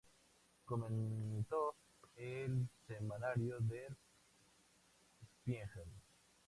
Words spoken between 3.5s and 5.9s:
Der Spiegel.